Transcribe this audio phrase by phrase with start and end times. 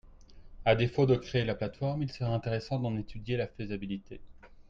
[0.65, 4.19] À défaut de créer la plateforme, il serait intéressant d’en étudier la faisabilité.